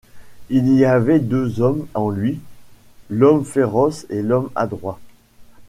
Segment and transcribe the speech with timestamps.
[0.49, 2.39] Il y avait deux hommes en lui,
[3.11, 4.99] l’homme féroce et l’homme adroit.